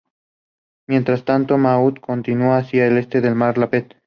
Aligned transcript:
Mientras 0.89 1.25
tanto, 1.25 1.53
el 1.53 1.61
"Maud" 1.61 1.97
continuó 1.99 2.53
hacia 2.55 2.87
el 2.87 2.97
este 2.97 3.19
en 3.19 3.25
el 3.25 3.35
mar 3.35 3.53
de 3.53 3.59
Láptev. 3.59 3.87